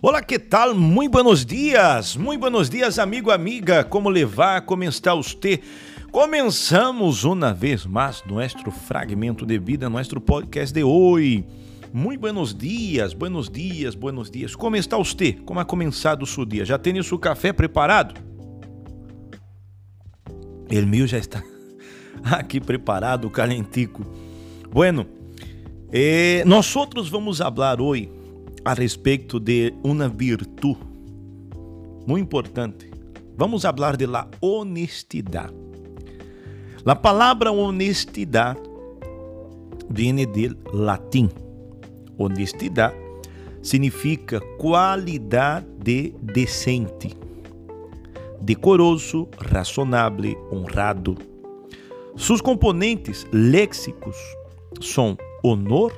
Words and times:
Olá, 0.00 0.22
que 0.22 0.38
tal? 0.38 0.76
Muito 0.76 1.10
buenos 1.10 1.44
dias, 1.44 2.14
muito 2.14 2.38
buenos 2.38 2.70
dias, 2.70 3.00
amigo, 3.00 3.32
amiga. 3.32 3.82
Como 3.82 4.08
levar? 4.08 4.60
Como 4.60 4.84
está 4.84 5.12
você? 5.12 5.60
Começamos 6.12 7.24
uma 7.24 7.52
vez 7.52 7.84
mais 7.84 8.22
nosso 8.24 8.70
fragmento 8.70 9.44
de 9.44 9.58
vida, 9.58 9.90
nosso 9.90 10.20
podcast 10.20 10.72
de 10.72 10.84
hoje. 10.84 11.44
Muito 11.92 12.20
buenos 12.20 12.54
dias, 12.54 13.12
buenos 13.12 13.50
dias, 13.50 13.96
buenos 13.96 14.30
dias. 14.30 14.54
Como 14.54 14.76
está 14.76 14.96
você? 14.96 15.32
Como 15.32 15.58
ha 15.58 15.64
começado 15.64 16.22
o 16.22 16.26
seu 16.26 16.44
dia? 16.44 16.64
Já 16.64 16.78
tem 16.78 16.96
o 17.00 17.02
seu 17.02 17.18
café 17.18 17.52
preparado? 17.52 18.20
O 20.70 20.86
meu 20.86 21.08
já 21.08 21.18
está 21.18 21.42
aqui 22.22 22.60
preparado, 22.60 23.28
calentico. 23.30 24.06
Bueno, 24.70 25.04
eh, 25.90 26.44
nós 26.46 26.76
outros 26.76 27.08
vamos 27.08 27.38
falar 27.38 27.80
hoje 27.80 28.16
a 28.68 28.74
respeito 28.74 29.40
de 29.40 29.72
uma 29.82 30.10
virtude 30.10 30.78
muito 32.06 32.22
importante. 32.22 32.90
Vamos 33.34 33.62
falar 33.62 33.96
de 33.96 34.04
la 34.04 34.28
honestidade. 34.42 35.54
A 36.84 36.94
palavra 36.94 37.50
honestidade 37.50 38.60
vem 39.88 40.16
do 40.16 40.58
latim. 40.76 41.30
Honestidade 42.18 42.94
significa 43.62 44.38
qualidade 44.58 45.66
de 45.82 46.12
decente, 46.20 47.16
decoroso, 48.38 49.28
razonável, 49.38 50.36
honrado. 50.52 51.16
Seus 52.18 52.42
componentes 52.42 53.26
léxicos 53.32 54.18
são 54.78 55.16
honor, 55.42 55.90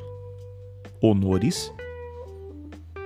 honores, 1.02 1.72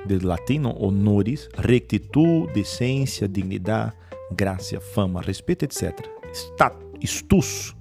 del 0.04 0.26
latino 0.26 0.70
honoris, 0.70 1.48
rectitud, 1.56 2.50
decência, 2.52 3.28
dignidade, 3.28 3.94
graça, 4.30 4.80
fama, 4.80 5.20
respeito, 5.20 5.64
etc. 5.64 6.06
Status, 6.32 7.76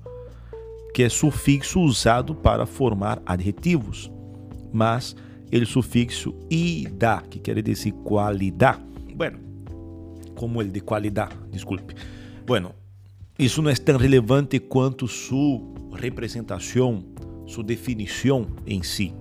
que 0.94 1.04
é 1.04 1.10
sufixo 1.10 1.80
usado 1.82 2.36
para 2.36 2.66
formar 2.66 3.22
adjetivos, 3.26 4.12
mas 4.72 5.16
ele 5.52 5.66
sufixo 5.66 6.36
ida, 6.50 7.22
que 7.30 7.40
quer 7.40 7.62
dizer 7.62 7.92
qualidade. 8.04 8.82
Bueno, 9.16 9.40
como 10.36 10.62
ele 10.62 10.72
de 10.72 10.82
qualidade, 10.82 11.36
desculpe. 11.52 11.96
Bueno, 12.46 12.74
isso 13.38 13.62
não 13.62 13.70
é 13.70 13.76
tão 13.76 13.98
relevante 13.98 14.60
quanto 14.60 15.08
sua 15.08 15.62
representação, 15.96 17.04
sua 17.48 17.64
definição 17.64 18.48
em 18.66 18.84
si, 18.84 19.14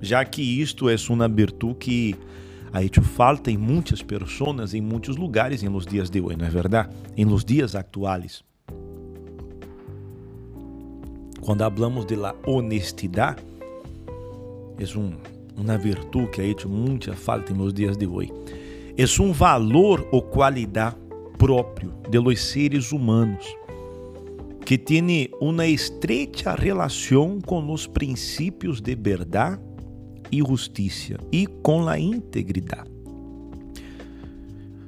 já 0.00 0.24
que 0.24 0.42
isto 0.42 0.88
é 0.88 0.96
uma 1.08 1.28
virtude 1.28 1.74
que 1.74 2.16
ha 2.72 2.82
hecho 2.82 3.02
falta 3.02 3.50
em 3.50 3.56
muitas 3.56 4.02
pessoas, 4.02 4.74
em 4.74 4.80
muitos 4.80 5.16
lugares, 5.16 5.62
em 5.62 5.68
los 5.68 5.86
dias 5.86 6.08
de 6.08 6.20
hoje, 6.20 6.36
não 6.36 6.46
é 6.46 6.50
verdade? 6.50 6.90
Em 7.16 7.24
los 7.24 7.44
dias 7.44 7.74
atuais. 7.74 8.44
Quando 11.40 11.62
hablamos 11.62 12.06
de 12.06 12.16
la 12.16 12.34
honestidade, 12.46 13.42
é 14.78 14.98
um, 14.98 15.12
uma 15.56 15.76
virtude 15.76 16.28
que 16.28 16.40
ha 16.40 16.68
muita 16.68 17.14
falta 17.14 17.52
em 17.52 17.56
los 17.56 17.72
dias 17.72 17.96
de 17.96 18.06
hoje. 18.06 18.32
É 18.96 19.22
um 19.22 19.32
valor 19.32 20.06
ou 20.12 20.22
qualidade 20.22 20.96
próprio 21.38 21.92
de 22.08 22.18
los 22.18 22.40
seres 22.40 22.92
humanos 22.92 23.46
que 24.64 24.78
tem 24.78 25.28
uma 25.40 25.66
estreita 25.66 26.54
relação 26.54 27.40
com 27.40 27.72
os 27.72 27.86
princípios 27.86 28.80
de 28.80 28.94
verdade 28.94 29.60
e 30.30 30.38
justiça 30.38 31.16
e 31.32 31.46
com 31.46 31.88
a 31.88 31.98
integridade. 31.98 32.90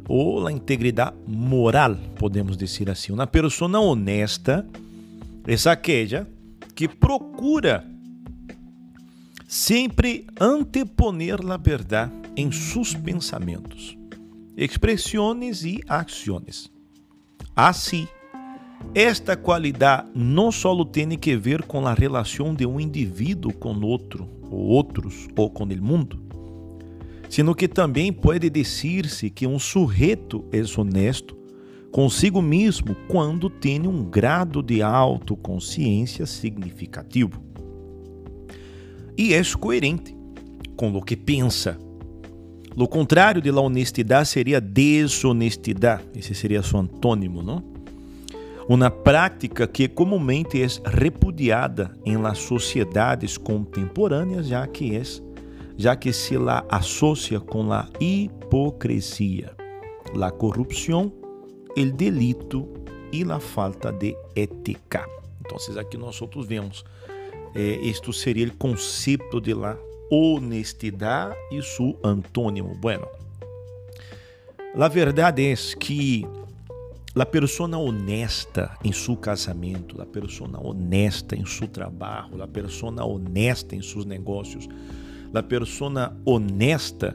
Ou 0.08 0.46
a 0.46 0.52
integridade 0.52 1.16
moral, 1.26 1.96
podemos 2.18 2.56
dizer 2.56 2.90
assim. 2.90 3.12
Uma 3.12 3.26
pessoa 3.26 3.78
honesta 3.78 4.66
é 5.46 5.68
aquela 5.70 6.28
que 6.74 6.88
procura 6.88 7.86
sempre 9.46 10.26
anteponer 10.40 11.38
a 11.46 11.56
verdade 11.56 12.12
em 12.36 12.50
seus 12.50 12.94
pensamentos, 12.94 13.96
expressões 14.56 15.64
e 15.64 15.80
ações. 15.86 16.70
Assim, 17.54 18.08
esta 18.94 19.36
qualidade 19.36 20.08
não 20.14 20.52
só 20.52 20.84
tem 20.84 21.16
que 21.18 21.36
ver 21.36 21.62
com 21.62 21.86
a 21.86 21.94
relação 21.94 22.54
de 22.54 22.66
um 22.66 22.78
indivíduo 22.78 23.52
com 23.52 23.74
outro, 23.80 24.28
ou 24.50 24.60
outros, 24.60 25.28
ou 25.36 25.50
com 25.50 25.64
o 25.64 25.82
mundo, 25.82 26.20
sino 27.28 27.54
que 27.54 27.66
também 27.66 28.12
pode 28.12 28.50
dizer-se 28.50 29.30
que 29.30 29.46
um 29.46 29.58
sujeito 29.58 30.44
é 30.52 30.62
honesto 30.78 31.36
consigo 31.90 32.40
mesmo 32.40 32.94
quando 33.08 33.50
tem 33.50 33.86
um 33.86 34.04
grado 34.04 34.62
de 34.62 34.82
autoconsciência 34.82 36.26
significativo 36.26 37.42
e 39.16 39.34
é 39.34 39.42
coerente 39.58 40.14
com 40.76 40.92
o 40.92 41.02
que 41.02 41.16
pensa. 41.16 41.78
O 42.74 42.88
contrário 42.88 43.42
de 43.42 43.50
la 43.50 43.60
honestidade 43.60 44.28
seria 44.28 44.60
desonestidade. 44.60 46.04
Esse 46.14 46.34
seria 46.34 46.62
seu 46.62 46.78
antônimo, 46.80 47.42
não? 47.42 47.71
Uma 48.68 48.90
prática 48.90 49.66
que 49.66 49.88
comumente 49.88 50.62
é 50.62 50.66
repudiada 50.84 51.92
em 52.04 52.16
las 52.16 52.38
sociedades 52.38 53.36
contemporâneas, 53.36 54.46
já 54.46 54.66
que 54.66 54.96
é 54.96 55.02
já 55.76 55.96
que 55.96 56.12
se 56.12 56.36
la 56.36 56.64
associa 56.68 57.40
com 57.40 57.66
la 57.66 57.88
hipocrisia, 57.98 59.56
la 60.14 60.30
corrupção, 60.30 61.12
el 61.76 61.92
delito 61.92 62.68
e 63.12 63.24
la 63.24 63.40
falta 63.40 63.90
de 63.90 64.16
ética. 64.36 65.06
Então, 65.40 65.58
aqui 65.80 65.96
nós 65.96 66.20
outros 66.20 66.46
vemos, 66.46 66.84
eh, 67.54 67.78
isto 67.82 68.12
seria 68.12 68.46
o 68.46 68.56
conceito 68.56 69.40
de 69.40 69.54
la 69.54 69.76
honestidade 70.10 71.34
e 71.50 71.62
seu 71.62 71.98
antônimo. 72.04 72.74
Bueno, 72.76 73.08
a 74.74 74.88
verdade 74.88 75.50
é 75.50 75.54
que 75.78 76.26
La 77.14 77.26
persona 77.26 77.76
honesta 77.76 78.78
em 78.82 78.90
seu 78.90 79.14
casamento, 79.18 79.98
la 79.98 80.06
persona 80.06 80.58
honesta 80.58 81.36
em 81.36 81.44
seu 81.44 81.68
trabalho, 81.68 82.38
la 82.38 82.46
persona 82.46 83.04
honesta 83.04 83.76
em 83.76 83.82
seus 83.82 84.06
negócios, 84.06 84.66
la 85.30 85.42
persona 85.42 86.16
honesta 86.24 87.14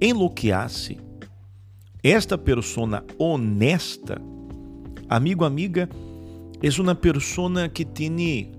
em 0.00 0.12
lo 0.12 0.28
que 0.28 0.50
hace. 0.50 0.98
Esta 2.02 2.36
persona 2.36 3.04
honesta, 3.16 4.20
amigo, 5.08 5.44
amiga, 5.44 5.88
é 6.60 6.80
uma 6.80 6.96
persona 6.96 7.68
que 7.68 7.84
tem 7.84 8.50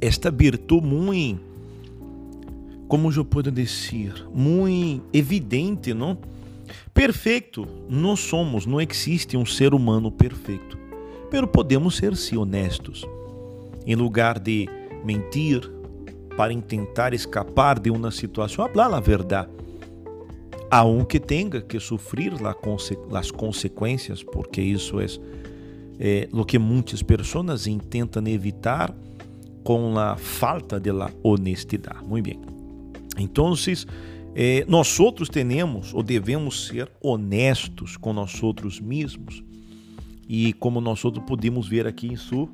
esta 0.00 0.32
virtude 0.32 0.84
muito, 0.84 1.40
como 2.88 3.12
eu 3.12 3.24
posso 3.24 3.52
dizer, 3.52 4.26
muito 4.34 5.04
evidente, 5.12 5.94
não? 5.94 6.18
Perfeito, 6.92 7.66
nós 7.88 8.20
somos, 8.20 8.66
não 8.66 8.80
existe 8.80 9.36
um 9.36 9.46
ser 9.46 9.74
humano 9.74 10.10
perfeito. 10.10 10.78
Pero 11.30 11.46
podemos 11.46 11.96
ser 11.96 12.16
sim 12.16 12.36
honestos. 12.36 13.04
Em 13.86 13.94
lugar 13.94 14.38
de 14.38 14.68
mentir 15.04 15.70
para 16.36 16.54
tentar 16.60 17.14
escapar 17.14 17.78
de 17.78 17.90
uma 17.90 18.10
situação, 18.10 18.64
hablar 18.64 18.92
a 18.92 19.00
verdade. 19.00 19.50
Aunque 20.70 21.18
tenha 21.18 21.60
que 21.60 21.80
sofrer 21.80 22.32
as 23.12 23.30
consequências, 23.30 24.22
porque 24.22 24.60
isso 24.60 25.00
é, 25.00 25.06
é 25.98 26.28
o 26.32 26.44
que 26.44 26.58
muitas 26.58 27.02
pessoas 27.02 27.66
tentam 27.88 28.26
evitar 28.26 28.94
com 29.64 29.98
a 29.98 30.16
falta 30.16 30.78
de 30.80 30.90
honestidade. 31.22 32.04
Muito 32.06 32.24
bem. 32.24 32.40
Então, 33.18 33.54
eh, 34.34 34.64
nós 34.68 35.00
outros 35.00 35.28
temos 35.28 35.92
ou 35.92 36.02
devemos 36.02 36.68
ser 36.68 36.90
honestos 37.02 37.96
com 37.96 38.12
nós 38.12 38.40
outros 38.42 38.78
mesmos 38.78 39.42
e 40.28 40.52
como 40.54 40.80
nós 40.80 41.04
outros 41.04 41.24
podemos 41.26 41.68
ver 41.68 41.86
aqui 41.86 42.06
em 42.06 42.16
sua 42.16 42.48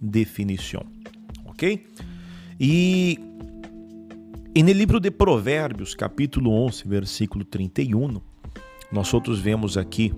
definição, 0.00 0.84
ok? 1.46 1.86
E, 2.60 3.18
e 4.54 4.62
no 4.62 4.72
livro 4.72 5.00
de 5.00 5.10
Provérbios, 5.10 5.94
capítulo 5.94 6.50
11, 6.50 6.86
versículo 6.86 7.44
31, 7.44 8.20
nós 8.92 9.14
outros 9.14 9.40
vemos 9.40 9.78
aqui 9.78 10.12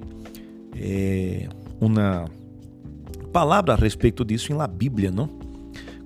é, 0.74 1.48
uma 1.80 2.24
palavra 3.32 3.74
a 3.74 3.76
respeito 3.76 4.24
disso 4.24 4.52
em 4.52 4.56
la 4.56 4.66
Bíblia, 4.66 5.12
não? 5.12 5.28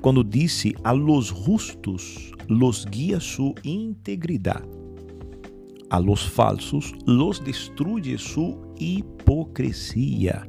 Quando 0.02 0.22
disse 0.22 0.74
a 0.84 0.92
los 0.92 1.28
justos 1.28 2.32
los 2.48 2.84
guia 2.84 3.18
sua 3.20 3.54
integridade 3.64 4.81
a 5.92 6.00
los 6.00 6.26
falsos 6.26 6.94
los 7.06 7.38
destruye 7.38 8.16
su 8.16 8.56
hipocrisia. 8.78 10.48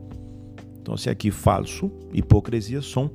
Então, 0.82 0.96
se 0.96 1.10
aqui 1.10 1.32
falso, 1.32 1.92
hipocrisia 2.14 2.82
são 2.82 3.12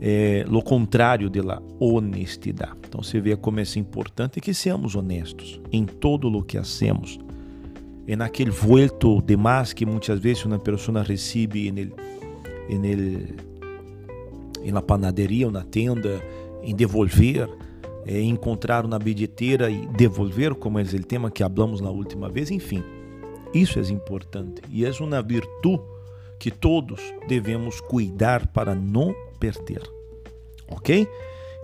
é 0.00 0.44
lo 0.48 0.62
contrário 0.62 1.28
da 1.28 1.62
honestidade. 1.78 2.78
Então 2.86 3.02
você 3.02 3.20
vê 3.20 3.36
como 3.36 3.60
é 3.60 3.64
importante 3.76 4.40
que 4.40 4.52
seamos 4.54 4.94
honestos 4.94 5.60
em 5.70 5.84
todo 5.84 6.28
o 6.28 6.42
que 6.42 6.56
hacemos. 6.56 7.18
E 8.06 8.16
naquele 8.16 8.50
vuelto 8.50 9.20
de 9.22 9.36
mais 9.36 9.72
que 9.72 9.84
muitas 9.84 10.18
vezes 10.18 10.44
uma 10.44 10.58
pessoa 10.58 11.02
recebe 11.02 11.68
em 11.68 11.78
el, 11.78 11.92
en 12.68 12.84
el, 12.84 13.36
em 14.62 14.70
la 14.70 14.82
panaderia 14.82 15.46
ou 15.46 15.52
na 15.52 15.64
tenda, 15.64 16.22
em 16.62 16.74
devolver, 16.74 17.48
é, 18.06 18.20
encontrar 18.22 18.86
na 18.86 18.98
bilheteira 18.98 19.68
e 19.68 19.86
devolver, 19.88 20.54
como 20.54 20.78
é 20.78 20.82
o 20.82 21.04
tema 21.04 21.30
que 21.30 21.42
hablamos 21.42 21.80
na 21.80 21.90
última 21.90 22.28
vez, 22.30 22.50
enfim. 22.50 22.82
Isso 23.52 23.78
é 23.78 23.82
importante 23.82 24.62
e 24.70 24.84
é 24.84 24.90
uma 25.00 25.20
virtude 25.20 25.82
que 26.38 26.50
todos 26.50 27.00
devemos 27.26 27.80
cuidar 27.80 28.46
para 28.48 28.74
não 28.74 29.14
perder. 29.40 29.82
Ok? 30.68 31.08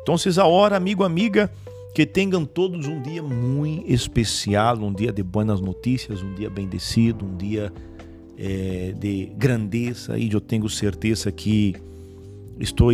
Então, 0.03 0.17
agora, 0.39 0.77
amigo, 0.77 1.05
amiga, 1.05 1.53
que 1.95 2.07
tenham 2.07 2.45
todos 2.45 2.87
um 2.87 3.01
dia 3.01 3.23
muito 3.23 3.93
especial, 3.93 4.79
um 4.79 4.93
dia 4.93 5.13
de 5.13 5.23
boas 5.23 5.61
notícias, 5.61 6.23
um 6.23 6.35
dia 6.35 6.49
bendecido, 6.49 7.25
um 7.25 7.37
dia 7.37 7.73
é, 8.37 8.95
de 8.99 9.27
grandeza. 9.37 10.19
E 10.19 10.33
eu 10.33 10.41
tenho 10.41 10.69
certeza 10.69 11.31
que 11.31 11.77
estou 12.59 12.91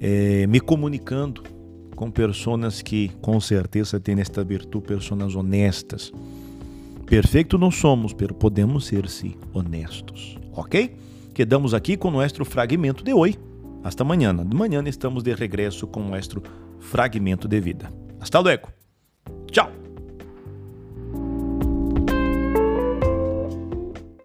é, 0.00 0.46
me 0.46 0.60
comunicando 0.60 1.42
com 1.98 2.12
pessoas 2.12 2.80
que 2.80 3.08
com 3.20 3.40
certeza 3.40 3.98
têm 3.98 4.20
esta 4.20 4.44
virtude, 4.44 4.86
pessoas 4.86 5.34
honestas. 5.34 6.12
Perfeito 7.04 7.58
não 7.58 7.72
somos, 7.72 8.12
pero 8.12 8.32
podemos 8.32 8.86
ser 8.86 9.08
sim 9.08 9.34
honestos, 9.52 10.38
ok? 10.52 10.94
Quedamos 11.34 11.74
aqui 11.74 11.96
com 11.96 12.08
o 12.08 12.12
nosso 12.12 12.44
fragmento 12.44 13.02
de 13.02 13.12
hoje. 13.12 13.36
Hasta 13.82 14.04
amanhã. 14.04 14.32
De 14.32 14.56
manhã 14.56 14.80
estamos 14.86 15.24
de 15.24 15.34
regresso 15.34 15.88
com 15.88 16.02
o 16.02 16.08
nosso 16.10 16.40
fragmento 16.78 17.48
de 17.48 17.60
vida. 17.60 17.92
Hasta 18.20 18.38
luego. 18.38 18.77